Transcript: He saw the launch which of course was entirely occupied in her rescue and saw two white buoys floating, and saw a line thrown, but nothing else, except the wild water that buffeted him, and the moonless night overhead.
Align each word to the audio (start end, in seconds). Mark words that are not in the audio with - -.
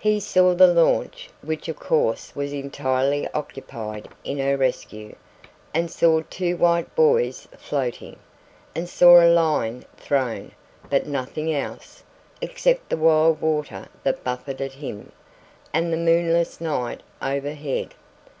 He 0.00 0.18
saw 0.18 0.52
the 0.52 0.66
launch 0.66 1.30
which 1.42 1.68
of 1.68 1.78
course 1.78 2.34
was 2.34 2.52
entirely 2.52 3.28
occupied 3.32 4.08
in 4.24 4.36
her 4.40 4.56
rescue 4.56 5.14
and 5.72 5.88
saw 5.88 6.22
two 6.28 6.56
white 6.56 6.92
buoys 6.96 7.46
floating, 7.56 8.18
and 8.74 8.88
saw 8.88 9.20
a 9.22 9.30
line 9.30 9.84
thrown, 9.96 10.50
but 10.90 11.06
nothing 11.06 11.54
else, 11.54 12.02
except 12.40 12.88
the 12.88 12.96
wild 12.96 13.40
water 13.40 13.86
that 14.02 14.24
buffeted 14.24 14.72
him, 14.72 15.12
and 15.72 15.92
the 15.92 15.96
moonless 15.96 16.60
night 16.60 17.00
overhead. 17.22 17.94